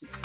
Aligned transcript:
parti. 0.00 0.16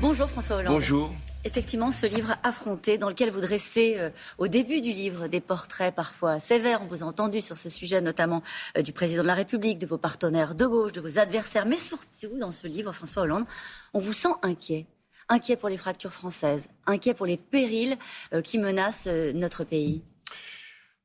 Bonjour 0.00 0.28
François 0.28 0.56
Hollande. 0.56 0.74
Bonjour. 0.74 1.14
Effectivement, 1.46 1.90
ce 1.90 2.06
livre 2.06 2.36
affronté, 2.42 2.96
dans 2.96 3.10
lequel 3.10 3.30
vous 3.30 3.42
dressez 3.42 3.96
euh, 3.98 4.08
au 4.38 4.48
début 4.48 4.80
du 4.80 4.92
livre 4.92 5.28
des 5.28 5.42
portraits 5.42 5.94
parfois 5.94 6.38
sévères, 6.38 6.80
on 6.82 6.86
vous 6.86 7.02
a 7.02 7.06
entendu 7.06 7.42
sur 7.42 7.58
ce 7.58 7.68
sujet, 7.68 8.00
notamment 8.00 8.42
euh, 8.78 8.82
du 8.82 8.92
président 8.92 9.22
de 9.22 9.26
la 9.26 9.34
République, 9.34 9.78
de 9.78 9.86
vos 9.86 9.98
partenaires 9.98 10.54
de 10.54 10.66
gauche, 10.66 10.92
de 10.92 11.02
vos 11.02 11.18
adversaires, 11.18 11.66
mais 11.66 11.76
surtout 11.76 12.38
dans 12.38 12.50
ce 12.50 12.66
livre, 12.66 12.92
François 12.92 13.24
Hollande, 13.24 13.44
on 13.92 14.00
vous 14.00 14.14
sent 14.14 14.32
inquiet. 14.42 14.86
Inquiet 15.28 15.56
pour 15.56 15.68
les 15.68 15.76
fractures 15.76 16.12
françaises, 16.12 16.68
inquiet 16.86 17.14
pour 17.14 17.26
les 17.26 17.36
périls 17.36 17.98
euh, 18.32 18.40
qui 18.40 18.58
menacent 18.58 19.06
notre 19.06 19.64
pays. 19.64 20.02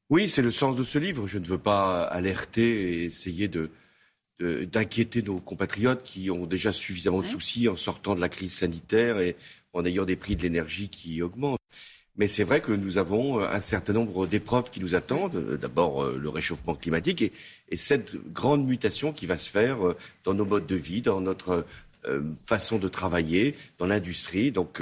Oui, 0.09 0.29
c'est 0.29 0.41
le 0.41 0.51
sens 0.51 0.75
de 0.75 0.83
ce 0.83 0.97
livre. 0.99 1.27
Je 1.27 1.37
ne 1.37 1.45
veux 1.45 1.57
pas 1.57 2.03
alerter 2.03 3.01
et 3.01 3.05
essayer 3.05 3.47
de, 3.47 3.69
d'inquiéter 4.39 5.21
nos 5.21 5.39
compatriotes 5.39 6.03
qui 6.03 6.31
ont 6.31 6.45
déjà 6.45 6.71
suffisamment 6.71 7.21
de 7.21 7.27
soucis 7.27 7.67
en 7.67 7.75
sortant 7.75 8.15
de 8.15 8.21
la 8.21 8.29
crise 8.29 8.53
sanitaire 8.53 9.19
et 9.19 9.35
en 9.73 9.85
ayant 9.85 10.05
des 10.05 10.15
prix 10.15 10.35
de 10.35 10.43
l'énergie 10.43 10.89
qui 10.89 11.21
augmentent. 11.21 11.59
Mais 12.19 12.27
c'est 12.27 12.43
vrai 12.43 12.59
que 12.59 12.73
nous 12.73 12.97
avons 12.97 13.39
un 13.39 13.59
certain 13.61 13.93
nombre 13.93 14.27
d'épreuves 14.27 14.69
qui 14.69 14.81
nous 14.81 14.93
attendent. 14.93 15.57
D'abord 15.59 16.03
euh, 16.03 16.17
le 16.21 16.27
réchauffement 16.27 16.75
climatique 16.75 17.21
et, 17.21 17.77
cette 17.77 18.13
grande 18.33 18.67
mutation 18.67 19.13
qui 19.13 19.25
va 19.25 19.37
se 19.37 19.49
faire 19.49 19.87
euh, 19.87 19.97
dans 20.25 20.33
nos 20.33 20.43
modes 20.43 20.67
de 20.67 20.75
vie, 20.75 21.01
dans 21.01 21.21
notre 21.21 21.65
euh, 22.05 22.21
façon 22.43 22.77
de 22.77 22.89
travailler, 22.89 23.55
dans 23.77 23.87
l'industrie. 23.87 24.51
Donc, 24.51 24.81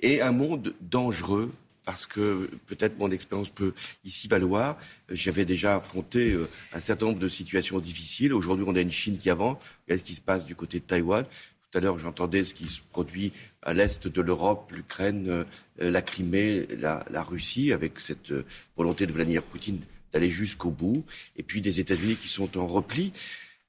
et 0.00 0.20
un 0.20 0.32
monde 0.32 0.74
dangereux 0.80 1.52
parce 1.84 2.06
que 2.06 2.48
peut-être 2.66 2.98
mon 2.98 3.10
expérience 3.10 3.48
peut 3.48 3.74
ici 4.04 4.28
valoir. 4.28 4.76
J'avais 5.10 5.44
déjà 5.44 5.76
affronté 5.76 6.32
euh, 6.32 6.48
un 6.72 6.80
certain 6.80 7.06
nombre 7.06 7.18
de 7.18 7.28
situations 7.28 7.78
difficiles. 7.80 8.32
Aujourd'hui, 8.32 8.64
on 8.68 8.74
a 8.74 8.80
une 8.80 8.90
Chine 8.90 9.18
qui 9.18 9.30
avance. 9.30 9.58
Regardez 9.86 10.00
ce 10.00 10.06
qui 10.06 10.14
se 10.14 10.22
passe 10.22 10.44
du 10.44 10.54
côté 10.54 10.78
de 10.78 10.84
Taïwan. 10.84 11.24
Tout 11.24 11.78
à 11.78 11.80
l'heure, 11.80 11.98
j'entendais 11.98 12.44
ce 12.44 12.54
qui 12.54 12.68
se 12.68 12.80
produit 12.90 13.32
à 13.62 13.72
l'est 13.72 14.06
de 14.06 14.20
l'Europe, 14.20 14.70
l'Ukraine, 14.72 15.26
euh, 15.28 15.44
la 15.78 16.02
Crimée, 16.02 16.68
la, 16.78 17.22
Russie, 17.22 17.72
avec 17.72 17.98
cette 17.98 18.30
euh, 18.30 18.44
volonté 18.76 19.06
de 19.06 19.12
Vladimir 19.12 19.42
Poutine 19.42 19.80
d'aller 20.12 20.28
jusqu'au 20.28 20.70
bout. 20.70 21.04
Et 21.36 21.42
puis 21.42 21.60
des 21.60 21.80
États-Unis 21.80 22.16
qui 22.16 22.28
sont 22.28 22.58
en 22.58 22.66
repli. 22.66 23.12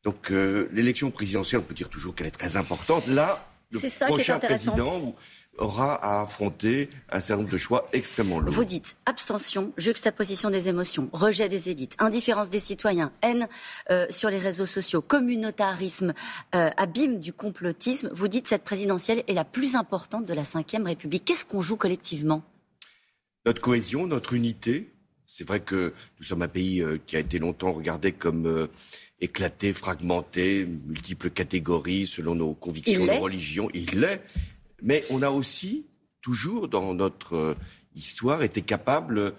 Donc 0.03 0.29
l'élection 0.31 1.11
présidentielle, 1.11 1.61
on 1.61 1.63
peut 1.63 1.73
dire 1.73 1.87
toujours 1.87 2.13
qu'elle 2.13 2.27
est 2.27 2.31
très 2.31 2.57
importante. 2.57 3.07
Là, 3.07 3.49
le 3.71 4.05
prochain 4.05 4.37
président 4.37 5.15
aura 5.57 5.95
à 5.95 6.21
affronter 6.21 6.89
un 7.09 7.19
certain 7.19 7.41
nombre 7.41 7.53
de 7.53 7.57
choix 7.57 7.87
extrêmement 7.93 8.39
lourds. 8.39 8.53
Vous 8.53 8.65
dites 8.65 8.95
abstention, 9.05 9.71
juxtaposition 9.77 10.49
des 10.49 10.67
émotions, 10.67 11.09
rejet 11.13 11.49
des 11.49 11.69
élites, 11.69 11.95
indifférence 11.99 12.49
des 12.49 12.59
citoyens, 12.59 13.11
haine 13.21 13.47
euh, 13.89 14.07
sur 14.09 14.29
les 14.29 14.39
réseaux 14.39 14.65
sociaux, 14.65 15.01
communautarisme, 15.01 16.13
euh, 16.55 16.69
abîme 16.77 17.19
du 17.19 17.33
complotisme. 17.33 18.09
Vous 18.13 18.27
dites 18.27 18.47
cette 18.47 18.63
présidentielle 18.63 19.23
est 19.27 19.33
la 19.33 19.45
plus 19.45 19.75
importante 19.75 20.25
de 20.25 20.33
la 20.33 20.43
Ve 20.43 20.83
République. 20.85 21.25
Qu'est-ce 21.25 21.45
qu'on 21.45 21.61
joue 21.61 21.77
collectivement? 21.77 22.43
Notre 23.45 23.61
cohésion, 23.61 24.07
notre 24.07 24.33
unité. 24.33 24.89
C'est 25.25 25.47
vrai 25.47 25.61
que 25.61 25.93
nous 26.19 26.25
sommes 26.25 26.41
un 26.41 26.47
pays 26.47 26.81
euh, 26.81 26.97
qui 27.05 27.15
a 27.15 27.19
été 27.19 27.39
longtemps 27.39 27.73
regardé 27.73 28.11
comme 28.11 28.67
éclaté, 29.19 29.71
fragmenté, 29.73 30.65
multiples 30.65 31.29
catégories 31.29 32.07
selon 32.07 32.35
nos 32.35 32.53
convictions, 32.53 33.05
nos 33.05 33.19
religions. 33.19 33.69
Il 33.73 34.01
l'est. 34.01 34.21
Mais 34.83 35.05
on 35.09 35.21
a 35.21 35.31
aussi, 35.31 35.85
toujours 36.21 36.67
dans 36.67 36.93
notre 36.93 37.35
euh, 37.35 37.55
histoire, 37.95 38.43
été 38.43 38.61
capable, 38.61 39.33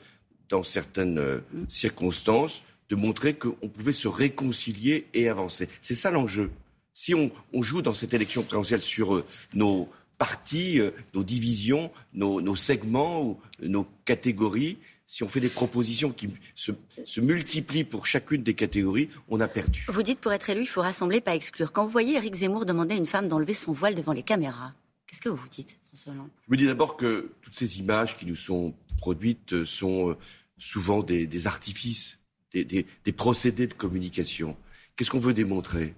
dans 0.49 0.63
certaines 0.63 1.19
euh, 1.19 1.41
circonstances, 1.69 2.63
de 2.89 2.97
montrer 2.97 3.35
qu'on 3.35 3.69
pouvait 3.69 3.93
se 3.93 4.09
réconcilier 4.09 5.07
et 5.13 5.29
avancer. 5.29 5.69
C'est 5.83 5.95
ça 5.95 6.11
l'enjeu. 6.11 6.51
Si 6.95 7.15
on, 7.15 7.31
joue 7.63 7.83
dans 7.83 7.95
cette 7.95 8.15
élection 8.15 8.43
présidentielle 8.43 8.81
sur 8.81 9.17
euh, 9.17 9.25
nos 9.55 9.89
partis, 10.17 10.81
nos 11.13 11.25
divisions, 11.25 11.91
nos, 12.15 12.57
segments, 12.57 13.23
ou 13.23 13.41
nos 13.61 13.85
catégories, 14.05 14.79
si 15.07 15.25
on 15.25 15.29
fait 15.29 15.41
des 15.41 15.49
propositions 15.49 16.13
qui 16.13 16.31
se, 16.55 16.71
se, 17.05 17.21
multiplient 17.21 17.85
pour 17.85 18.07
chacune 18.07 18.45
des 18.45 18.55
catégories, 18.55 19.09
on 19.29 19.41
a 19.41 19.49
perdu. 19.49 19.85
Vous 19.89 20.05
dites 20.05 20.21
pour 20.21 20.33
être 20.33 20.49
élu, 20.49 20.63
il 20.63 20.69
faut 20.69 20.83
rassembler, 20.83 21.21
pas 21.21 21.35
exclure. 21.35 21.73
Quand 21.73 21.85
vous 21.85 21.91
voyez 21.91 22.15
Éric 22.15 22.37
Zemmour 22.37 22.65
demander 22.65 22.95
à 22.95 22.97
une 22.97 23.07
femme 23.07 23.27
d'enlever 23.27 23.55
son 23.55 23.73
voile 23.73 23.97
devant 23.97 24.13
les 24.13 24.23
caméras, 24.23 24.73
Qu'est-ce 25.15 25.23
que 25.23 25.29
vous 25.29 25.37
vous 25.37 25.49
dites, 25.49 25.79
François 25.87 26.13
Hollande? 26.13 26.31
Je 26.45 26.51
me 26.51 26.57
dis 26.57 26.67
d'abord 26.67 26.97
que 26.97 27.31
toutes 27.41 27.55
ces 27.55 27.79
images 27.79 28.17
qui 28.17 28.27
nous 28.27 28.35
sont 28.35 28.75
produites 28.99 29.63
sont 29.63 30.11
euh, 30.11 30.17
souvent 30.59 31.05
des, 31.05 31.47
artifices, 31.47 32.19
des, 32.53 32.85
procédés 33.17 33.69
de 33.69 33.75
communication. 33.75 34.57
Qu'est-ce 34.97 35.13
qu'on 35.13 35.21
veut 35.21 35.33
démontrer? 35.33 35.95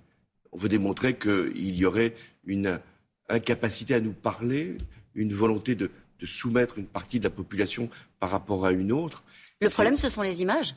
On 0.52 0.58
veut 0.58 0.68
démontrer 0.68 1.16
qu'il 1.16 1.76
y 1.76 1.86
aurait 1.86 2.14
une 2.44 2.78
incapacité 3.30 3.94
à 3.94 4.00
nous 4.00 4.12
parler, 4.12 4.76
une 5.14 5.32
volonté 5.32 5.74
de, 5.74 5.90
soumettre 6.22 6.76
une 6.76 6.84
partie 6.84 7.18
de 7.18 7.24
la 7.24 7.30
population 7.30 7.88
par 8.20 8.28
rapport 8.28 8.66
à 8.66 8.72
une 8.72 8.92
autre. 8.92 9.24
Le 9.62 9.70
problème, 9.70 9.96
ce 9.96 10.10
sont 10.10 10.20
les 10.20 10.42
images? 10.42 10.76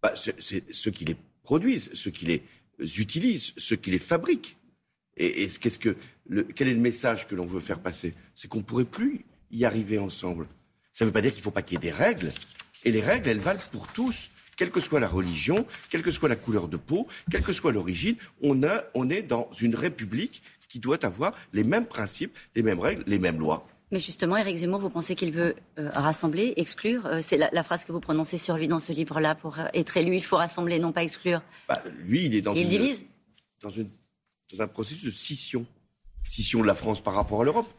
Bah, 0.00 0.14
C'est 0.14 0.72
ceux 0.72 0.92
qui 0.92 1.06
les 1.06 1.16
produisent, 1.42 1.90
ceux 1.94 2.12
qui 2.12 2.26
les 2.26 3.00
utilisent, 3.00 3.52
ceux 3.56 3.74
qui 3.74 3.90
les 3.90 3.98
fabriquent. 3.98 4.59
Et, 5.20 5.48
qu'est-ce 5.48 5.78
que, 5.78 5.96
quel 6.54 6.68
est 6.68 6.74
le 6.74 6.80
message 6.80 7.28
que 7.28 7.34
l'on 7.34 7.46
veut 7.46 7.60
faire 7.60 7.80
passer? 7.80 8.14
C'est 8.34 8.48
qu'on 8.48 8.58
ne 8.58 8.62
pourrait 8.62 8.84
plus 8.84 9.26
y 9.50 9.66
arriver 9.66 9.98
ensemble. 9.98 10.46
Ça 10.92 11.04
ne 11.04 11.10
veut 11.10 11.12
pas 11.12 11.20
dire 11.20 11.30
qu'il 11.30 11.40
ne 11.40 11.44
faut 11.44 11.50
pas 11.50 11.62
qu'il 11.62 11.74
y 11.74 11.76
ait 11.76 11.90
des 11.90 11.96
règles. 11.96 12.32
Et 12.84 12.90
les 12.90 13.02
règles, 13.02 13.28
elles 13.28 13.38
valent 13.38 13.60
pour 13.70 13.86
tous, 13.88 14.30
quelle 14.56 14.70
que 14.70 14.80
soit 14.80 14.98
la 14.98 15.08
religion, 15.08 15.66
quelle 15.90 16.02
que 16.02 16.10
soit 16.10 16.30
la 16.30 16.36
couleur 16.36 16.68
de 16.68 16.78
peau, 16.78 17.06
quelle 17.30 17.42
que 17.42 17.52
soit 17.52 17.70
l'origine. 17.70 18.16
On, 18.42 18.58
on 18.94 19.10
est 19.10 19.22
dans 19.22 19.50
une 19.60 19.74
république 19.74 20.42
qui 20.68 20.78
doit 20.78 21.04
avoir 21.04 21.34
les 21.52 21.64
mêmes 21.64 21.86
principes, 21.86 22.36
les 22.54 22.62
mêmes 22.62 22.80
règles, 22.80 23.04
les 23.06 23.18
mêmes 23.18 23.38
lois. 23.38 23.66
Mais 23.92 23.98
justement, 23.98 24.36
Éric 24.36 24.56
Zemmour, 24.56 24.80
vous 24.80 24.88
pensez 24.88 25.16
qu'il 25.16 25.32
veut 25.32 25.56
euh, 25.78 25.90
rassembler, 25.92 26.54
exclure 26.56 27.06
euh, 27.06 27.18
C'est 27.20 27.36
la, 27.36 27.62
phrase 27.62 27.84
que 27.84 27.92
vous 27.92 28.00
prononcez 28.00 28.38
sur 28.38 28.56
lui 28.56 28.68
dans 28.68 28.78
ce 28.78 28.92
livre-là. 28.92 29.34
Pour 29.34 29.58
être 29.74 29.96
élu, 29.96 30.14
il 30.14 30.24
faut 30.24 30.36
rassembler, 30.36 30.78
non 30.78 30.92
pas 30.92 31.02
exclure? 31.02 31.42
Bah, 31.68 31.82
lui, 32.06 32.26
il 32.26 32.34
est 32.36 32.40
dans 32.40 32.54
il 32.54 32.68
divise? 32.68 33.04
dans 33.60 33.68
une 33.68 33.90
dans 34.52 34.62
un 34.62 34.66
processus 34.66 35.04
de 35.04 35.10
scission. 35.10 35.66
Scission 36.22 36.60
de 36.60 36.66
la 36.66 36.74
France 36.74 37.00
par 37.00 37.14
rapport 37.14 37.42
à 37.42 37.44
l'Europe. 37.44 37.72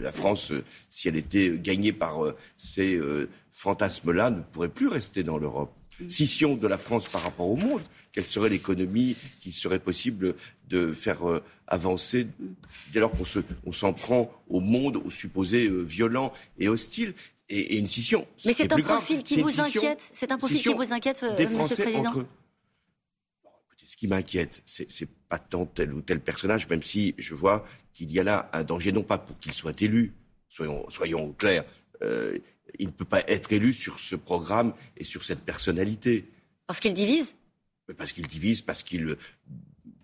La 0.00 0.12
France, 0.12 0.52
euh, 0.52 0.64
si 0.90 1.08
elle 1.08 1.16
était 1.16 1.56
gagnée 1.56 1.92
par 1.92 2.24
euh, 2.24 2.36
ces 2.56 2.94
euh, 2.94 3.28
fantasmes-là, 3.52 4.30
ne 4.30 4.40
pourrait 4.40 4.68
plus 4.68 4.88
rester 4.88 5.22
dans 5.22 5.38
l'Europe. 5.38 5.72
Mm. 6.00 6.08
Scission 6.08 6.56
de 6.56 6.66
la 6.66 6.78
France 6.78 7.08
par 7.08 7.22
rapport 7.22 7.48
au 7.48 7.56
monde. 7.56 7.82
Quelle 8.12 8.26
serait 8.26 8.50
l'économie 8.50 9.16
qui 9.40 9.52
serait 9.52 9.78
possible 9.78 10.34
de 10.68 10.92
faire 10.92 11.20
avancer 11.66 12.26
dès 12.92 13.00
lors 13.00 13.10
qu'on 13.12 13.72
s'en 13.72 13.92
prend 13.94 14.30
au 14.48 14.60
monde, 14.60 14.98
au 14.98 15.10
supposé 15.10 15.66
violent 15.82 16.30
et 16.58 16.68
hostile 16.68 17.14
et, 17.48 17.78
une 17.78 17.86
scission. 17.86 18.26
Mais 18.44 18.52
c'est 18.52 18.70
un 18.70 18.78
profil 18.82 19.22
qui 19.22 19.40
vous 19.40 19.60
inquiète? 19.60 20.06
C'est 20.12 20.30
un 20.30 20.36
profil 20.36 20.58
qui 20.58 20.74
vous 20.74 20.92
inquiète, 20.92 21.22
Monsieur 21.22 21.76
le 21.76 21.90
Président? 21.90 22.12
ce 23.84 23.96
qui 23.96 24.08
m'inquiète, 24.08 24.62
c'est 24.66 25.08
pas 25.32 25.38
tant 25.38 25.64
tel 25.64 25.94
ou 25.94 26.02
tel 26.02 26.20
personnage, 26.20 26.68
même 26.68 26.82
si 26.82 27.14
je 27.16 27.34
vois 27.34 27.66
qu'il 27.94 28.12
y 28.12 28.20
a 28.20 28.22
là 28.22 28.50
un 28.52 28.64
danger, 28.64 28.92
non 28.92 29.02
pas 29.02 29.16
pour 29.16 29.38
qu'il 29.38 29.54
soit 29.54 29.80
élu, 29.80 30.12
soyons, 30.50 30.84
soyons 30.90 31.32
clairs, 31.32 31.64
euh, 32.02 32.36
il 32.78 32.88
ne 32.88 32.92
peut 32.92 33.06
pas 33.06 33.22
être 33.26 33.50
élu 33.50 33.72
sur 33.72 33.98
ce 33.98 34.14
programme 34.14 34.74
et 34.98 35.04
sur 35.04 35.24
cette 35.24 35.40
personnalité. 35.40 36.28
Parce 36.66 36.80
qu'il 36.80 36.92
divise? 36.92 37.34
Parce 37.96 38.12
qu'il 38.12 38.26
divise, 38.26 38.60
parce 38.60 38.82
qu'il 38.82 39.16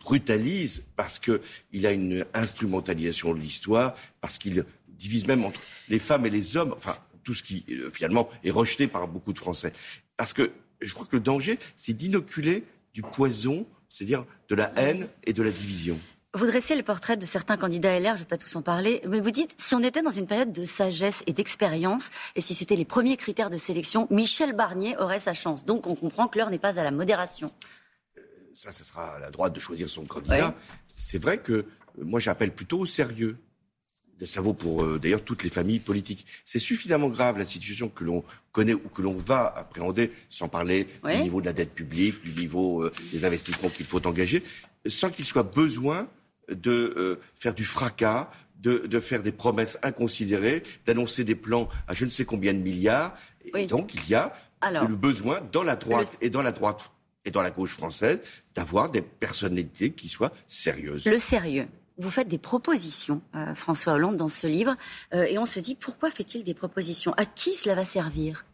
brutalise, 0.00 0.82
parce 0.96 1.18
qu'il 1.18 1.86
a 1.86 1.92
une 1.92 2.24
instrumentalisation 2.32 3.34
de 3.34 3.38
l'histoire, 3.38 3.94
parce 4.22 4.38
qu'il 4.38 4.64
divise 4.88 5.26
même 5.26 5.44
entre 5.44 5.60
les 5.90 5.98
femmes 5.98 6.24
et 6.24 6.30
les 6.30 6.56
hommes, 6.56 6.72
enfin 6.74 6.96
tout 7.22 7.34
ce 7.34 7.42
qui 7.42 7.66
euh, 7.68 7.90
finalement 7.90 8.30
est 8.44 8.50
rejeté 8.50 8.86
par 8.86 9.06
beaucoup 9.06 9.34
de 9.34 9.38
Français. 9.38 9.74
Parce 10.16 10.32
que 10.32 10.52
je 10.80 10.94
crois 10.94 11.04
que 11.04 11.16
le 11.16 11.22
danger, 11.22 11.58
c'est 11.76 11.92
d'inoculer 11.92 12.64
du 12.94 13.02
poison, 13.02 13.66
c'est-à-dire 13.88 14.24
de 14.48 14.54
la 14.54 14.72
haine 14.76 15.08
et 15.24 15.32
de 15.32 15.42
la 15.42 15.50
division. 15.50 15.98
Vous 16.34 16.46
dressez 16.46 16.76
le 16.76 16.82
portrait 16.82 17.16
de 17.16 17.24
certains 17.24 17.56
candidats 17.56 17.98
LR, 17.98 18.08
je 18.08 18.12
ne 18.12 18.18
vais 18.18 18.24
pas 18.26 18.36
tous 18.36 18.54
en 18.54 18.60
parler, 18.60 19.00
mais 19.08 19.18
vous 19.18 19.30
dites, 19.30 19.56
si 19.64 19.74
on 19.74 19.82
était 19.82 20.02
dans 20.02 20.10
une 20.10 20.26
période 20.26 20.52
de 20.52 20.66
sagesse 20.66 21.22
et 21.26 21.32
d'expérience, 21.32 22.10
et 22.36 22.42
si 22.42 22.54
c'était 22.54 22.76
les 22.76 22.84
premiers 22.84 23.16
critères 23.16 23.48
de 23.48 23.56
sélection, 23.56 24.06
Michel 24.10 24.52
Barnier 24.52 24.96
aurait 24.98 25.18
sa 25.18 25.32
chance. 25.32 25.64
Donc 25.64 25.86
on 25.86 25.94
comprend 25.94 26.28
que 26.28 26.38
l'heure 26.38 26.50
n'est 26.50 26.58
pas 26.58 26.78
à 26.78 26.84
la 26.84 26.90
modération. 26.90 27.50
Euh, 28.18 28.22
ça, 28.54 28.72
ce 28.72 28.84
sera 28.84 29.16
à 29.16 29.18
la 29.18 29.30
droite 29.30 29.54
de 29.54 29.60
choisir 29.60 29.88
son 29.88 30.04
candidat. 30.04 30.54
C'est 30.96 31.18
vrai 31.18 31.38
que 31.38 31.52
euh, 31.52 31.66
moi 31.96 32.20
j'appelle 32.20 32.54
plutôt 32.54 32.80
au 32.80 32.86
sérieux 32.86 33.38
ça 34.26 34.40
vaut 34.40 34.54
pour 34.54 34.84
euh, 34.84 34.98
d'ailleurs 34.98 35.22
toutes 35.22 35.44
les 35.44 35.50
familles 35.50 35.78
politiques. 35.78 36.26
C'est 36.44 36.58
suffisamment 36.58 37.08
grave 37.08 37.38
la 37.38 37.44
situation 37.44 37.88
que 37.88 38.04
l'on 38.04 38.24
connaît 38.52 38.74
ou 38.74 38.88
que 38.88 39.02
l'on 39.02 39.14
va 39.14 39.52
appréhender, 39.56 40.10
sans 40.28 40.48
parler 40.48 40.86
du 41.04 41.22
niveau 41.22 41.40
de 41.40 41.46
la 41.46 41.52
dette 41.52 41.74
publique, 41.74 42.22
du 42.22 42.40
niveau 42.40 42.82
euh, 42.82 42.92
des 43.12 43.24
investissements 43.24 43.68
qu'il 43.68 43.86
faut 43.86 44.04
engager, 44.06 44.42
sans 44.86 45.10
qu'il 45.10 45.24
soit 45.24 45.44
besoin 45.44 46.08
de 46.48 46.94
euh, 46.96 47.20
faire 47.36 47.54
du 47.54 47.64
fracas, 47.64 48.30
de, 48.58 49.00
faire 49.00 49.22
des 49.22 49.30
promesses 49.30 49.78
inconsidérées, 49.82 50.62
d'annoncer 50.84 51.22
des 51.22 51.36
plans 51.36 51.68
à 51.86 51.94
je 51.94 52.04
ne 52.04 52.10
sais 52.10 52.24
combien 52.24 52.52
de 52.52 52.58
milliards. 52.58 53.16
Et 53.54 53.66
donc 53.66 53.94
il 53.94 54.08
y 54.08 54.14
a 54.14 54.32
le 54.62 54.96
besoin 54.96 55.40
dans 55.52 55.62
la 55.62 55.76
droite 55.76 56.18
et 56.20 56.30
dans 56.30 56.42
la 56.42 56.50
droite 56.50 56.90
et 57.24 57.30
dans 57.30 57.42
la 57.42 57.50
gauche 57.50 57.74
française, 57.74 58.20
d'avoir 58.54 58.90
des 58.90 59.02
personnalités 59.02 59.90
qui 59.90 60.08
soient 60.08 60.32
sérieuses. 60.46 61.04
Le 61.04 61.18
sérieux. 61.18 61.68
Vous 61.98 62.10
faites 62.10 62.28
des 62.28 62.38
propositions, 62.38 63.20
euh, 63.34 63.54
François 63.56 63.94
Hollande, 63.94 64.16
dans 64.16 64.28
ce 64.28 64.46
livre, 64.46 64.76
euh, 65.12 65.24
et 65.24 65.36
on 65.36 65.46
se 65.46 65.58
dit 65.58 65.74
pourquoi 65.74 66.10
fait-il 66.10 66.44
des 66.44 66.54
propositions? 66.54 67.12
À 67.16 67.26
qui 67.26 67.54
cela 67.54 67.74
va 67.74 67.84
servir? 67.84 68.46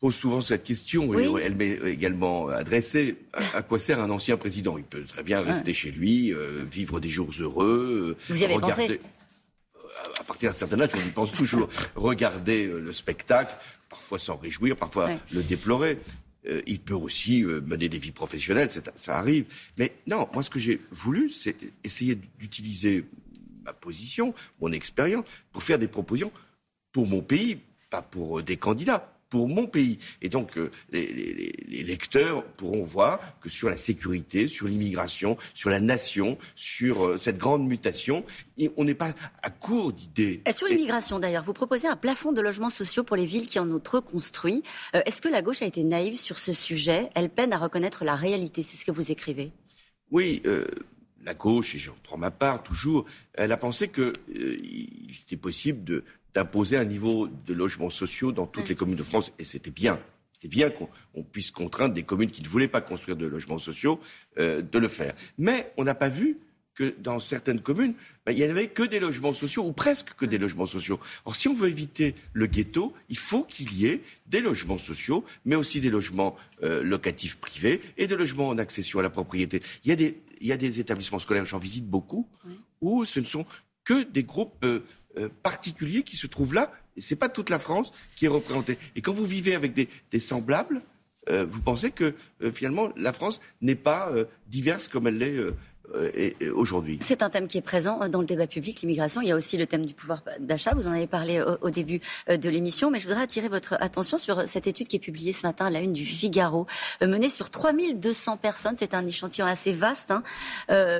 Pose 0.00 0.14
souvent 0.14 0.40
cette 0.40 0.62
question, 0.62 1.12
et 1.18 1.42
elle 1.42 1.56
m'est 1.56 1.78
également 1.86 2.48
adressée. 2.48 3.16
À, 3.54 3.62
quoi 3.62 3.80
sert 3.80 4.00
un 4.00 4.10
ancien 4.10 4.36
président? 4.36 4.78
Il 4.78 4.84
peut 4.84 5.04
très 5.04 5.22
bien 5.22 5.40
rester 5.40 5.72
chez 5.72 5.90
lui, 5.90 6.32
euh, 6.32 6.64
vivre 6.70 7.00
des 7.00 7.08
jours 7.08 7.30
heureux. 7.40 8.16
Vous 8.28 8.42
y 8.42 8.44
avez 8.44 8.58
pensé? 8.58 9.00
À 10.20 10.24
partir 10.24 10.50
d'un 10.50 10.56
certain 10.56 10.80
âge, 10.80 10.90
on 10.94 10.98
y 10.98 11.10
pense 11.10 11.32
toujours. 11.32 11.68
Regarder 11.94 12.66
le 12.66 12.92
spectacle, 12.92 13.56
parfois 13.88 14.18
s'en 14.18 14.36
réjouir, 14.36 14.76
parfois 14.76 15.10
le 15.32 15.42
déplorer. 15.42 15.98
Euh, 16.46 16.62
il 16.66 16.80
peut 16.80 16.94
aussi 16.94 17.42
euh, 17.44 17.60
mener 17.62 17.88
des 17.88 17.98
vies 17.98 18.12
professionnelles, 18.12 18.70
ça 18.96 19.18
arrive. 19.18 19.46
Mais 19.78 19.92
non, 20.06 20.28
moi 20.32 20.42
ce 20.42 20.50
que 20.50 20.58
j'ai 20.58 20.80
voulu, 20.90 21.30
c'est 21.30 21.56
essayer 21.82 22.18
d'utiliser 22.38 23.06
ma 23.64 23.72
position, 23.72 24.34
mon 24.60 24.72
expérience, 24.72 25.24
pour 25.52 25.62
faire 25.62 25.78
des 25.78 25.88
propositions 25.88 26.32
pour 26.92 27.06
mon 27.06 27.22
pays, 27.22 27.58
pas 27.90 28.02
pour 28.02 28.38
euh, 28.38 28.42
des 28.42 28.56
candidats 28.56 29.13
pour 29.34 29.48
mon 29.48 29.66
pays. 29.66 29.98
Et 30.22 30.28
donc, 30.28 30.56
euh, 30.56 30.70
les, 30.92 31.82
lecteurs 31.82 32.44
pourront 32.44 32.84
voir 32.84 33.18
que 33.40 33.48
sur 33.48 33.68
la 33.68 33.76
sécurité, 33.76 34.46
sur 34.46 34.68
l'immigration, 34.68 35.36
sur 35.54 35.70
la 35.70 35.80
nation, 35.80 36.38
sur 36.54 37.04
euh, 37.04 37.18
cette 37.18 37.36
grande 37.36 37.66
mutation, 37.66 38.24
on 38.76 38.84
n'est 38.84 38.94
pas 38.94 39.12
à 39.42 39.50
court 39.50 39.92
d'idées. 39.92 40.40
Sur 40.52 40.68
l'immigration, 40.68 41.18
d'ailleurs, 41.18 41.42
vous 41.42 41.52
proposez 41.52 41.88
un 41.88 41.96
plafond 41.96 42.30
de 42.30 42.40
logements 42.40 42.70
sociaux 42.70 43.02
pour 43.02 43.16
les 43.16 43.26
villes 43.26 43.46
qui 43.46 43.58
en 43.58 43.68
ont 43.72 43.80
trop 43.80 44.00
construit. 44.00 44.62
Euh, 44.94 45.02
est-ce 45.04 45.20
que 45.20 45.28
la 45.28 45.42
gauche 45.42 45.62
a 45.62 45.66
été 45.66 45.82
naïve 45.82 46.16
sur 46.16 46.38
ce 46.38 46.52
sujet? 46.52 47.10
Elle 47.16 47.28
peine 47.28 47.52
à 47.52 47.58
reconnaître 47.58 48.04
la 48.04 48.14
réalité, 48.14 48.62
c'est 48.62 48.76
ce 48.76 48.84
que 48.84 48.92
vous 48.92 49.10
écrivez? 49.10 49.50
Oui, 50.12 50.42
la 51.24 51.34
gauche, 51.34 51.74
et 51.74 51.78
j'en 51.78 51.96
prends 52.04 52.18
ma 52.18 52.30
part 52.30 52.62
toujours, 52.62 53.04
elle 53.32 53.50
a 53.50 53.56
pensé 53.56 53.88
qu'il 53.88 54.12
était 55.24 55.36
possible 55.36 55.82
de, 55.82 56.04
d'imposer 56.34 56.76
un 56.76 56.84
niveau 56.84 57.28
de 57.28 57.54
logements 57.54 57.90
sociaux 57.90 58.32
dans 58.32 58.46
toutes 58.46 58.68
les 58.68 58.74
communes 58.74 58.96
de 58.96 59.02
France. 59.02 59.32
Et 59.38 59.44
c'était 59.44 59.70
bien. 59.70 60.00
C'était 60.32 60.48
bien 60.48 60.70
qu'on 60.70 61.22
puisse 61.22 61.50
contraindre 61.50 61.94
des 61.94 62.02
communes 62.02 62.30
qui 62.30 62.42
ne 62.42 62.48
voulaient 62.48 62.68
pas 62.68 62.80
construire 62.80 63.16
de 63.16 63.26
logements 63.26 63.58
sociaux 63.58 64.00
euh, 64.38 64.60
de 64.60 64.78
le 64.78 64.88
faire. 64.88 65.14
Mais 65.38 65.72
on 65.76 65.84
n'a 65.84 65.94
pas 65.94 66.08
vu 66.08 66.38
que 66.74 66.94
dans 66.98 67.20
certaines 67.20 67.60
communes, 67.60 67.94
ben, 68.26 68.32
il 68.32 68.38
n'y 68.38 68.42
avait 68.42 68.66
que 68.66 68.82
des 68.82 68.98
logements 68.98 69.32
sociaux, 69.32 69.64
ou 69.64 69.72
presque 69.72 70.14
que 70.14 70.26
des 70.26 70.38
logements 70.38 70.66
sociaux. 70.66 70.98
Or, 71.24 71.36
si 71.36 71.46
on 71.46 71.54
veut 71.54 71.68
éviter 71.68 72.16
le 72.32 72.46
ghetto, 72.46 72.92
il 73.08 73.16
faut 73.16 73.44
qu'il 73.44 73.72
y 73.74 73.86
ait 73.86 74.00
des 74.26 74.40
logements 74.40 74.78
sociaux, 74.78 75.24
mais 75.44 75.54
aussi 75.54 75.80
des 75.80 75.90
logements 75.90 76.36
euh, 76.64 76.82
locatifs 76.82 77.36
privés 77.36 77.80
et 77.96 78.08
des 78.08 78.16
logements 78.16 78.48
en 78.48 78.58
accession 78.58 78.98
à 78.98 79.02
la 79.02 79.10
propriété. 79.10 79.62
Il 79.84 79.90
y 79.90 79.92
a 79.92 79.96
des, 79.96 80.20
il 80.40 80.48
y 80.48 80.52
a 80.52 80.56
des 80.56 80.80
établissements 80.80 81.20
scolaires, 81.20 81.44
j'en 81.44 81.58
visite 81.58 81.86
beaucoup, 81.86 82.28
où 82.80 83.04
ce 83.04 83.20
ne 83.20 83.24
sont 83.24 83.46
que 83.84 84.02
des 84.02 84.24
groupes 84.24 84.54
euh, 84.64 84.80
euh, 85.18 85.28
particulier 85.42 86.02
qui 86.02 86.16
se 86.16 86.26
trouve 86.26 86.54
là. 86.54 86.72
Ce 86.96 87.14
n'est 87.14 87.18
pas 87.18 87.28
toute 87.28 87.50
la 87.50 87.58
France 87.58 87.92
qui 88.16 88.24
est 88.24 88.28
représentée. 88.28 88.78
Et 88.96 89.00
quand 89.00 89.12
vous 89.12 89.24
vivez 89.24 89.54
avec 89.54 89.72
des, 89.72 90.18
semblables, 90.18 90.82
euh, 91.28 91.44
vous 91.48 91.60
pensez 91.60 91.90
que 91.90 92.14
euh, 92.42 92.52
finalement 92.52 92.90
la 92.96 93.12
France 93.12 93.40
n'est 93.60 93.74
pas 93.74 94.12
diverse 94.48 94.88
comme 94.88 95.06
elle 95.06 95.18
l'est 95.18 95.38
aujourd'hui. 96.54 96.98
C'est 97.02 97.22
un 97.22 97.30
thème 97.30 97.46
qui 97.46 97.58
est 97.58 97.62
présent 97.62 98.00
euh, 98.02 98.08
dans 98.08 98.20
le 98.20 98.26
débat 98.26 98.46
public, 98.46 98.80
l'immigration. 98.80 99.20
Il 99.20 99.28
y 99.28 99.32
a 99.32 99.36
aussi 99.36 99.56
le 99.56 99.66
thème 99.66 99.84
du 99.84 99.94
pouvoir 99.94 100.22
d'achat. 100.40 100.72
Vous 100.74 100.88
en 100.88 100.92
avez 100.92 101.06
parlé 101.06 101.42
au, 101.60 101.70
début 101.70 102.00
euh, 102.28 102.36
de 102.36 102.48
l'émission, 102.48 102.90
mais 102.90 102.98
je 102.98 103.06
voudrais 103.06 103.22
attirer 103.22 103.48
votre 103.48 103.74
attention 103.80 104.16
sur 104.16 104.48
cette 104.48 104.66
étude 104.66 104.88
qui 104.88 104.96
est 104.96 105.00
publiée 105.00 105.32
ce 105.32 105.46
matin 105.46 105.66
à 105.66 105.70
la 105.70 105.80
une 105.80 105.92
du 105.92 106.04
Figaro, 106.04 106.64
menée 107.00 107.28
sur 107.28 107.50
3200 107.50 108.36
personnes. 108.36 108.76
C'est 108.76 108.94
un 108.94 109.06
échantillon 109.06 109.46
assez 109.46 109.72
vaste 109.72 110.10
hein, 110.10 110.22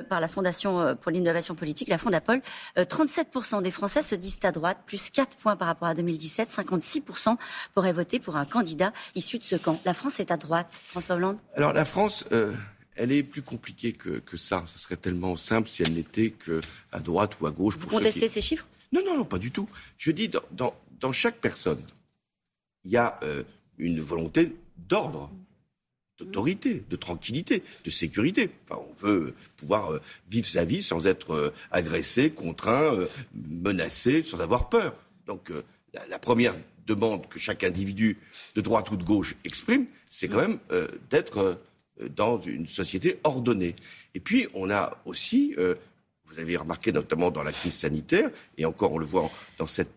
par 0.08 0.20
la 0.20 0.28
Fondation 0.28 0.96
pour 1.00 1.12
l'innovation 1.12 1.54
politique, 1.54 1.88
la 1.88 1.98
Fondapol. 1.98 2.40
37% 2.76 3.62
des 3.62 3.70
Français 3.70 4.02
se 4.02 4.14
disent 4.14 4.40
à 4.42 4.50
droite, 4.50 4.78
plus 4.86 5.10
4 5.10 5.36
points 5.36 5.56
par 5.56 5.68
rapport 5.68 5.88
à 5.88 5.94
2017. 5.94 6.50
56% 6.50 7.36
pourraient 7.74 7.92
voter 7.92 8.18
pour 8.18 8.36
un 8.36 8.44
candidat 8.44 8.92
issu 9.14 9.38
de 9.38 9.44
ce 9.44 9.56
camp. 9.56 9.80
La 9.84 9.94
France 9.94 10.20
est 10.20 10.30
à 10.30 10.36
droite, 10.36 10.80
François 10.86 11.16
Hollande 11.16 11.38
Alors 11.56 11.72
la 11.72 11.84
France 11.84 12.24
elle 12.96 13.12
est 13.12 13.22
plus 13.22 13.42
compliquée 13.42 13.92
que, 13.92 14.36
ça. 14.36 14.64
Ce 14.66 14.78
serait 14.78 14.96
tellement 14.96 15.36
simple 15.36 15.68
si 15.68 15.82
elle 15.82 15.92
n'était 15.92 16.32
qu'à 16.32 16.98
droite 17.00 17.40
ou 17.40 17.46
à 17.46 17.50
gauche. 17.50 17.76
Vous 17.76 17.88
contestez 17.88 18.28
ces 18.28 18.40
chiffres? 18.40 18.66
Non, 18.92 19.02
non, 19.04 19.16
non, 19.18 19.24
pas 19.24 19.38
du 19.38 19.50
tout. 19.50 19.68
Je 19.98 20.10
dis, 20.10 20.30
dans, 20.52 21.12
chaque 21.12 21.38
personne, 21.38 21.82
il 22.84 22.92
y 22.92 22.96
a 22.96 23.18
euh, 23.22 23.42
une 23.78 24.00
volonté 24.00 24.54
d'ordre, 24.88 25.30
d'autorité, 26.18 26.84
de 26.88 26.96
tranquillité, 26.96 27.62
de 27.84 27.90
sécurité. 27.90 28.50
Enfin, 28.64 28.80
on 28.88 28.92
veut 28.94 29.34
pouvoir 29.56 29.92
euh, 29.92 30.00
vivre 30.28 30.46
sa 30.46 30.64
vie 30.64 30.82
sans 30.82 31.06
être 31.06 31.32
euh, 31.32 31.50
agressé, 31.70 32.30
contraint, 32.30 32.96
menacé, 33.34 34.22
sans 34.22 34.40
avoir 34.40 34.68
peur. 34.68 34.94
Donc, 35.26 35.50
la, 36.08 36.18
première 36.18 36.54
demande 36.86 37.28
que 37.28 37.38
chaque 37.38 37.64
individu 37.64 38.18
de 38.54 38.60
droite 38.60 38.90
ou 38.90 38.96
de 38.96 39.04
gauche 39.04 39.36
exprime, 39.44 39.86
c'est 40.10 40.28
quand 40.28 40.40
même 40.40 40.58
d'être 41.10 41.38
euh, 41.38 41.54
dans 42.16 42.40
une 42.40 42.66
société 42.66 43.18
ordonnée. 43.24 43.76
Et 44.14 44.20
puis, 44.20 44.48
on 44.54 44.70
a 44.70 44.98
aussi, 45.04 45.54
euh, 45.58 45.74
vous 46.24 46.38
avez 46.38 46.56
remarqué 46.56 46.92
notamment 46.92 47.30
dans 47.30 47.42
la 47.42 47.52
crise 47.52 47.74
sanitaire, 47.74 48.30
et 48.58 48.64
encore 48.64 48.92
on 48.92 48.98
le 48.98 49.06
voit 49.06 49.30
dans 49.58 49.66
cette 49.66 49.92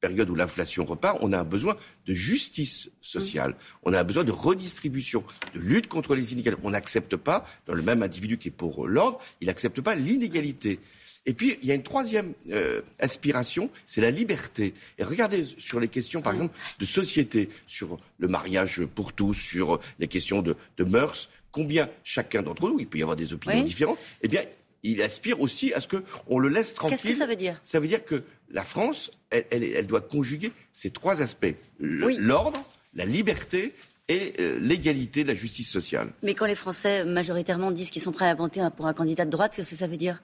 période 0.00 0.28
où 0.28 0.34
l'inflation 0.34 0.84
repart, 0.84 1.16
on 1.22 1.32
a 1.32 1.40
un 1.40 1.44
besoin 1.44 1.76
de 2.06 2.12
justice 2.12 2.90
sociale, 3.00 3.56
on 3.84 3.94
a 3.94 4.00
un 4.00 4.04
besoin 4.04 4.24
de 4.24 4.32
redistribution, 4.32 5.24
de 5.54 5.60
lutte 5.60 5.86
contre 5.86 6.14
les 6.14 6.32
inégalités. 6.32 6.62
On 6.64 6.70
n'accepte 6.70 7.16
pas, 7.16 7.46
dans 7.66 7.74
le 7.74 7.82
même 7.82 8.02
individu 8.02 8.36
qui 8.36 8.48
est 8.48 8.50
pour 8.50 8.86
l'ordre, 8.86 9.18
il 9.40 9.46
n'accepte 9.46 9.80
pas 9.80 9.94
l'inégalité. 9.94 10.78
Et 11.26 11.32
puis, 11.32 11.58
il 11.62 11.68
y 11.68 11.72
a 11.72 11.74
une 11.74 11.82
troisième 11.82 12.34
euh, 12.50 12.82
aspiration, 12.98 13.70
c'est 13.86 14.00
la 14.00 14.10
liberté. 14.10 14.74
Et 14.98 15.04
regardez 15.04 15.44
sur 15.58 15.80
les 15.80 15.88
questions, 15.88 16.20
par 16.20 16.34
exemple, 16.34 16.56
de 16.78 16.84
société, 16.84 17.48
sur 17.66 17.98
le 18.18 18.28
mariage 18.28 18.84
pour 18.94 19.12
tous, 19.12 19.34
sur 19.34 19.80
les 19.98 20.06
questions 20.06 20.42
de, 20.42 20.56
mœurs, 20.84 21.30
combien 21.50 21.88
chacun 22.02 22.42
d'entre 22.42 22.68
nous, 22.68 22.78
il 22.78 22.86
peut 22.86 22.98
y 22.98 23.02
avoir 23.02 23.16
des 23.16 23.32
opinions 23.32 23.62
différentes, 23.62 23.98
eh 24.22 24.28
bien, 24.28 24.42
il 24.82 25.00
aspire 25.00 25.40
aussi 25.40 25.72
à 25.72 25.80
ce 25.80 25.88
qu'on 25.88 26.38
le 26.38 26.48
laisse 26.48 26.74
tranquille. 26.74 26.98
Qu'est-ce 26.98 27.12
que 27.12 27.18
ça 27.18 27.26
veut 27.26 27.36
dire? 27.36 27.58
Ça 27.64 27.80
veut 27.80 27.88
dire 27.88 28.04
que 28.04 28.22
la 28.50 28.64
France, 28.64 29.10
elle, 29.30 29.86
doit 29.86 30.02
conjuguer 30.02 30.52
ces 30.72 30.90
trois 30.90 31.22
aspects. 31.22 31.54
L'ordre, 31.80 32.62
la 32.94 33.06
liberté 33.06 33.72
et 34.08 34.34
euh, 34.38 34.58
l'égalité 34.60 35.22
de 35.22 35.28
la 35.28 35.34
justice 35.34 35.70
sociale. 35.70 36.12
Mais 36.22 36.34
quand 36.34 36.44
les 36.44 36.54
Français 36.54 37.06
majoritairement 37.06 37.70
disent 37.70 37.88
qu'ils 37.88 38.02
sont 38.02 38.12
prêts 38.12 38.28
à 38.28 38.34
voter 38.34 38.68
pour 38.76 38.86
un 38.86 38.92
candidat 38.92 39.24
de 39.24 39.30
droite, 39.30 39.54
qu'est-ce 39.56 39.70
que 39.70 39.76
ça 39.76 39.86
veut 39.86 39.96
dire? 39.96 40.22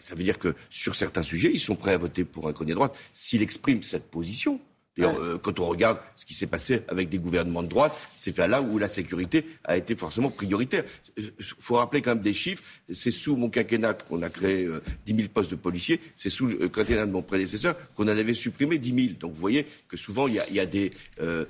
Ça 0.00 0.14
veut 0.14 0.24
dire 0.24 0.38
que 0.38 0.54
sur 0.70 0.94
certains 0.94 1.22
sujets, 1.22 1.50
ils 1.52 1.60
sont 1.60 1.76
prêts 1.76 1.92
à 1.92 1.98
voter 1.98 2.24
pour 2.24 2.48
un 2.48 2.52
candidat 2.52 2.74
de 2.74 2.76
droite 2.76 2.98
s'il 3.12 3.42
exprime 3.42 3.82
cette 3.82 4.10
position. 4.10 4.60
D'ailleurs, 4.98 5.20
euh, 5.20 5.38
quand 5.38 5.60
on 5.60 5.68
regarde 5.68 5.98
ce 6.16 6.24
qui 6.24 6.34
s'est 6.34 6.48
passé 6.48 6.82
avec 6.88 7.08
des 7.08 7.18
gouvernements 7.18 7.62
de 7.62 7.68
droite, 7.68 7.92
c'est 8.16 8.36
là 8.36 8.60
où 8.60 8.78
la 8.78 8.88
sécurité 8.88 9.46
a 9.64 9.76
été 9.76 9.94
forcément 9.94 10.30
prioritaire. 10.30 10.84
Il 11.16 11.32
faut 11.38 11.76
rappeler 11.76 12.02
quand 12.02 12.16
même 12.16 12.22
des 12.22 12.34
chiffres. 12.34 12.62
C'est 12.90 13.12
sous 13.12 13.36
mon 13.36 13.48
quinquennat 13.48 13.94
qu'on 13.94 14.22
a 14.22 14.28
créé 14.28 14.64
euh, 14.64 14.82
10 15.06 15.14
000 15.14 15.28
postes 15.28 15.52
de 15.52 15.56
policiers. 15.56 16.00
C'est 16.16 16.30
sous 16.30 16.46
le 16.46 16.68
quinquennat 16.68 17.06
de 17.06 17.12
mon 17.12 17.22
prédécesseur 17.22 17.76
qu'on 17.94 18.04
en 18.04 18.08
avait 18.08 18.34
supprimé 18.34 18.78
10 18.78 19.06
000. 19.06 19.18
Donc 19.20 19.32
vous 19.34 19.40
voyez 19.40 19.66
que 19.86 19.96
souvent, 19.96 20.26
il 20.26 20.34
y 20.34 20.60
a, 20.60 20.66
des 20.66 20.90
euh, 21.20 21.44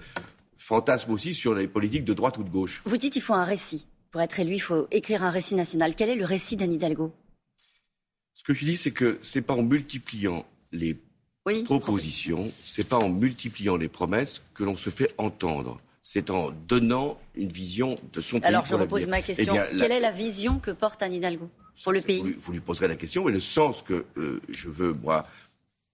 fantasmes 0.58 1.12
aussi 1.12 1.32
sur 1.32 1.54
les 1.54 1.68
politiques 1.68 2.04
de 2.04 2.14
droite 2.14 2.36
ou 2.36 2.44
de 2.44 2.50
gauche. 2.50 2.82
Vous 2.84 2.98
dites 2.98 3.14
qu'il 3.14 3.22
faut 3.22 3.34
un 3.34 3.44
récit. 3.44 3.86
Pour 4.10 4.20
être 4.20 4.40
élu, 4.40 4.54
il 4.54 4.60
faut 4.60 4.88
écrire 4.90 5.22
un 5.22 5.30
récit 5.30 5.54
national. 5.54 5.94
Quel 5.94 6.10
est 6.10 6.14
le 6.14 6.24
récit 6.24 6.56
d'Anne 6.56 6.72
Hidalgo? 6.72 7.12
Ce 8.38 8.44
que 8.44 8.54
je 8.54 8.64
dis, 8.64 8.76
c'est 8.76 8.92
que 8.92 9.18
c'est 9.20 9.42
pas 9.42 9.54
en 9.54 9.62
multipliant 9.62 10.46
les 10.70 10.96
propositions, 11.64 12.50
c'est 12.64 12.86
pas 12.86 12.96
en 12.96 13.08
multipliant 13.08 13.76
les 13.76 13.88
promesses 13.88 14.42
que 14.54 14.62
l'on 14.62 14.76
se 14.76 14.90
fait 14.90 15.12
entendre. 15.18 15.76
C'est 16.04 16.30
en 16.30 16.52
donnant 16.68 17.18
une 17.34 17.48
vision 17.48 17.96
de 18.12 18.20
son 18.20 18.38
pays. 18.38 18.48
Alors 18.48 18.64
je 18.64 18.76
repose 18.76 19.08
ma 19.08 19.22
question. 19.22 19.54
Eh 19.54 19.76
Quelle 19.76 19.90
est 19.90 20.00
la 20.00 20.12
vision 20.12 20.60
que 20.60 20.70
porte 20.70 21.02
Anne 21.02 21.14
Hidalgo 21.14 21.50
pour 21.82 21.92
le 21.92 22.00
pays? 22.00 22.36
Vous, 22.40 22.52
lui 22.52 22.60
poserez 22.60 22.86
la 22.86 22.94
question, 22.94 23.24
mais 23.24 23.32
le 23.32 23.40
sens 23.40 23.82
que 23.82 24.04
euh, 24.16 24.40
je 24.48 24.68
veux, 24.68 24.92
moi, 24.92 25.26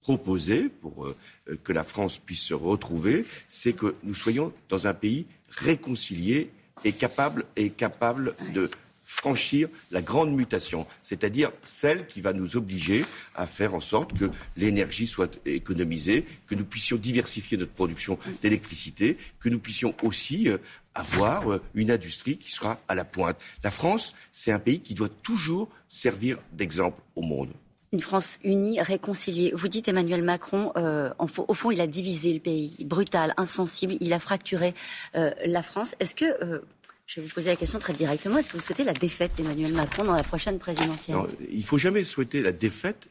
proposer 0.02 0.68
pour 0.68 1.06
euh, 1.06 1.16
que 1.64 1.72
la 1.72 1.82
France 1.82 2.18
puisse 2.18 2.42
se 2.42 2.54
retrouver, 2.54 3.24
c'est 3.48 3.72
que 3.72 3.94
nous 4.02 4.14
soyons 4.14 4.52
dans 4.68 4.86
un 4.86 4.94
pays 4.94 5.24
réconcilié 5.48 6.50
et 6.84 6.92
capable, 6.92 7.46
et 7.56 7.70
capable 7.70 8.36
de 8.52 8.70
franchir 9.14 9.68
la 9.90 10.02
grande 10.02 10.35
mutation, 10.35 10.87
c'est-à-dire 11.02 11.52
celle 11.62 12.06
qui 12.06 12.21
va 12.21 12.33
nous 12.33 12.56
obliger 12.56 13.04
à 13.35 13.47
faire 13.47 13.75
en 13.75 13.80
sorte 13.80 14.12
que 14.18 14.30
l'énergie 14.56 15.06
soit 15.06 15.38
économisée, 15.47 16.26
que 16.47 16.54
nous 16.54 16.64
puissions 16.64 16.97
diversifier 16.97 17.56
notre 17.56 17.73
production 17.73 18.18
d'électricité, 18.42 19.16
que 19.40 19.49
nous 19.49 19.61
puissions 19.61 19.94
aussi 20.02 20.49
euh, 20.49 20.59
avoir 20.94 21.50
euh, 21.50 21.62
une 21.75 21.90
industrie 21.90 22.37
qui 22.37 22.50
sera 22.50 22.80
à 22.88 22.94
la 22.94 23.04
pointe. 23.04 23.38
La 23.62 23.71
France, 23.71 24.14
c'est 24.33 24.52
un 24.52 24.59
pays 24.59 24.80
qui 24.80 24.94
doit 24.94 25.09
toujours 25.09 25.68
servir 25.88 26.38
d'exemple 26.52 27.00
au 27.14 27.23
monde. 27.23 27.50
Une 27.92 28.00
France 28.00 28.40
unie, 28.42 28.80
réconciliée. 28.80 29.52
Vous 29.54 29.68
dites 29.68 29.87
Emmanuel 29.87 30.25
Macron, 30.25 30.73
euh, 30.76 31.11
au 31.18 31.54
fond, 31.54 31.71
il 31.71 31.80
a 31.80 31.87
divisé 31.87 32.33
le 32.33 32.40
pays, 32.40 32.76
brutal, 32.80 33.33
insensible, 33.37 33.97
il 34.00 34.12
a 34.12 34.18
fracturé 34.18 34.75
la 35.14 35.62
France. 35.62 35.94
Est-ce 36.00 36.16
que 36.16 36.64
Je 37.06 37.20
vais 37.20 37.26
vous 37.26 37.34
poser 37.34 37.50
la 37.50 37.56
question 37.56 37.78
très 37.78 37.92
directement. 37.92 38.38
Est-ce 38.38 38.50
que 38.50 38.56
vous 38.56 38.62
souhaitez 38.62 38.84
la 38.84 38.94
défaite 38.94 39.32
d'Emmanuel 39.37 39.73
Macron 39.73 40.04
dans 40.04 40.16
la 40.16 40.23
prochaine 40.23 40.58
présidentielle 40.58 41.16
non, 41.16 41.28
Il 41.50 41.58
ne 41.58 41.62
faut 41.62 41.78
jamais 41.78 42.02
souhaiter 42.04 42.42
la 42.42 42.52
défaite, 42.52 43.08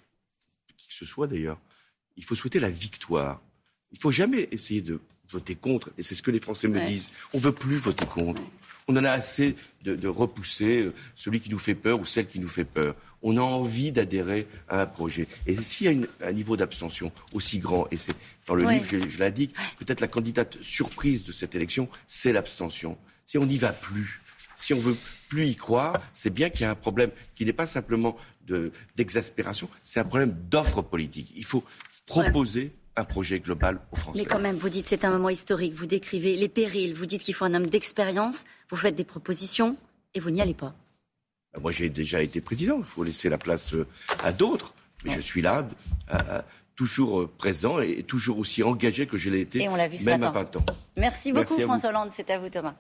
qui 0.78 0.88
que 0.88 0.94
ce 0.94 1.06
soit 1.06 1.28
d'ailleurs. 1.28 1.60
Il 2.18 2.24
faut 2.24 2.36
souhaiter 2.36 2.60
la 2.60 2.70
victoire. 2.70 3.42
Il 3.92 3.96
ne 3.98 4.02
faut 4.02 4.12
jamais 4.12 4.48
essayer 4.52 4.82
de 4.82 5.00
voter 5.30 5.56
contre. 5.56 5.92
Et 5.98 6.04
c'est 6.04 6.16
ce 6.16 6.24
que 6.24 6.32
les 6.32 6.40
Français 6.40 6.68
me 6.68 6.84
disent. 6.86 7.10
On 7.34 7.38
ne 7.38 7.44
veut 7.44 7.52
plus 7.52 7.78
voter 7.78 8.06
contre. 8.06 8.42
On 8.88 8.98
en 8.98 9.04
a 9.04 9.12
assez 9.12 9.56
de, 9.84 10.08
repousser 10.08 10.82
euh, 10.82 10.94
celui 11.16 11.40
qui 11.40 11.50
nous 11.50 11.58
fait 11.58 11.76
peur 11.76 12.00
ou 12.00 12.06
celle 12.06 12.28
qui 12.28 12.40
nous 12.40 12.50
fait 12.50 12.66
peur. 12.66 12.96
On 13.22 13.38
a 13.38 13.42
envie 13.42 13.94
d'adhérer 13.94 14.48
à 14.68 14.82
un 14.82 14.86
projet. 14.86 15.28
Et 15.48 15.56
s'il 15.56 15.88
y 15.88 16.04
a 16.04 16.28
un 16.28 16.32
niveau 16.34 16.58
d'abstention 16.58 17.12
aussi 17.32 17.60
grand, 17.60 17.88
et 17.92 17.98
c'est 17.98 18.16
dans 18.48 18.56
le 18.56 18.70
livre, 18.70 18.86
je, 18.90 19.08
je 19.08 19.20
l'indique, 19.20 19.56
peut-être 19.80 20.02
la 20.02 20.10
candidate 20.10 20.62
surprise 20.62 21.24
de 21.24 21.32
cette 21.32 21.56
élection, 21.56 21.88
c'est 22.06 22.34
l'abstention. 22.34 22.98
Si 23.26 23.38
on 23.38 23.46
n'y 23.46 23.58
va 23.58 23.72
plus, 23.72 24.22
si 24.58 24.74
on 24.74 24.80
veut 24.80 24.98
plus 25.30 25.48
y 25.48 25.56
croire, 25.56 25.96
c'est 26.14 26.30
bien 26.30 26.50
qu'il 26.50 26.62
y 26.62 26.66
a 26.66 26.72
un 26.72 26.76
problème 26.76 27.12
qui 27.36 27.46
n'est 27.46 27.54
pas 27.54 27.68
simplement 27.68 28.18
d'exaspération, 28.96 29.70
c'est 29.84 30.00
un 30.00 30.04
problème 30.04 30.36
d'offre 30.50 30.82
politique. 30.82 31.32
Il 31.36 31.46
faut 31.46 31.64
proposer 32.06 32.74
un 32.96 33.04
projet 33.04 33.40
global 33.40 33.80
aux 33.92 33.96
Français. 33.96 34.20
Mais 34.20 34.26
quand 34.26 34.40
même, 34.40 34.56
vous 34.56 34.70
dites 34.70 34.88
c'est 34.88 35.06
un 35.06 35.12
moment 35.12 35.30
historique, 35.30 35.74
vous 35.74 35.88
décrivez 35.88 36.36
les 36.36 36.50
périls, 36.50 36.94
vous 36.94 37.06
dites 37.06 37.24
qu'il 37.24 37.34
faut 37.34 37.46
un 37.46 37.54
homme 37.54 37.66
d'expérience, 37.66 38.44
vous 38.70 38.78
faites 38.78 38.96
des 38.96 39.04
propositions 39.04 39.76
et 40.14 40.20
vous 40.20 40.30
n'y 40.30 40.42
allez 40.42 40.54
pas. 40.54 40.76
Ben, 41.54 41.62
moi, 41.62 41.72
j'ai 41.72 41.90
déjà 41.90 42.22
été 42.22 42.42
président, 42.42 42.78
il 42.78 42.84
faut 42.84 43.04
laisser 43.04 43.30
la 43.30 43.38
place 43.38 43.74
euh, 43.74 43.88
à 44.24 44.32
d'autres, 44.32 44.74
mais 45.04 45.12
je 45.12 45.22
suis 45.22 45.42
là, 45.42 45.68
euh, 46.14 46.18
euh, 46.30 46.42
toujours 46.76 47.30
présent 47.30 47.80
et 47.80 48.04
toujours 48.04 48.38
aussi 48.40 48.64
engagé 48.64 49.08
que 49.08 49.18
je 49.18 49.30
l'ai 49.30 49.42
été, 49.42 49.62
et 49.62 49.70
on 49.70 49.76
l'a 49.76 49.88
vu 49.88 50.04
même 50.06 50.24
à 50.24 50.32
20 50.32 50.58
ans. 50.58 50.66
Merci 50.98 51.32
beaucoup, 51.32 51.60
François 51.60 51.90
Hollande, 51.90 52.10
c'est 52.12 52.30
à 52.30 52.38
vous, 52.38 52.50
Thomas. 52.50 52.76